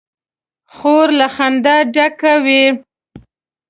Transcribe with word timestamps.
خور 0.75 1.07
له 1.19 1.27
خندا 1.35 1.75
ډکه 1.93 2.33
وي. 2.45 2.63